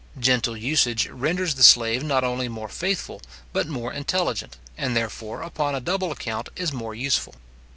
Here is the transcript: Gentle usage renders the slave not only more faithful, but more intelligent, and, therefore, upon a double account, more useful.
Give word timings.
Gentle 0.19 0.57
usage 0.57 1.05
renders 1.09 1.53
the 1.53 1.61
slave 1.61 2.01
not 2.03 2.23
only 2.23 2.47
more 2.49 2.67
faithful, 2.69 3.21
but 3.53 3.67
more 3.67 3.93
intelligent, 3.93 4.57
and, 4.75 4.95
therefore, 4.97 5.43
upon 5.43 5.75
a 5.75 5.79
double 5.79 6.11
account, 6.11 6.49
more 6.73 6.95
useful. 6.95 7.35